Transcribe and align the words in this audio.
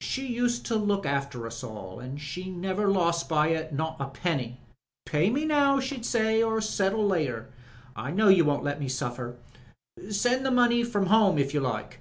She 0.00 0.26
used 0.26 0.66
to 0.66 0.74
look 0.74 1.06
after 1.06 1.46
us 1.46 1.62
all, 1.62 2.00
an' 2.00 2.16
she 2.16 2.50
never 2.50 2.88
lost 2.88 3.28
by 3.28 3.50
it— 3.50 3.72
not. 3.72 3.94
a 4.00 4.06
penny! 4.08 4.58
'Pay 5.06 5.30
me 5.30 5.44
now,' 5.44 5.78
she'd 5.78 6.04
say, 6.04 6.42
'or 6.42 6.60
settle 6.60 7.04
MRS. 7.04 7.08
BATHURST 7.10 7.50
323 7.94 7.94
later. 7.94 7.94
I 7.94 8.10
know 8.10 8.28
you 8.28 8.44
won't 8.44 8.64
let 8.64 8.80
me 8.80 8.88
suffer. 8.88 9.36
Send 10.10 10.44
the 10.44 10.50
money 10.50 10.82
from 10.82 11.06
home 11.06 11.38
if 11.38 11.54
you 11.54 11.64
Uke.' 11.64 11.98